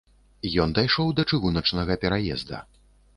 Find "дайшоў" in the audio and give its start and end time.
0.77-1.11